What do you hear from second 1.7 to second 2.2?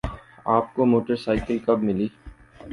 ملی؟